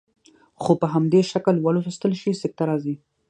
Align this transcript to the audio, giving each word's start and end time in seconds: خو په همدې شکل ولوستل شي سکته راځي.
خو 0.61 0.71
په 0.81 0.87
همدې 0.93 1.21
شکل 1.31 1.55
ولوستل 1.61 2.13
شي 2.21 2.31
سکته 2.41 2.63
راځي. 2.69 2.95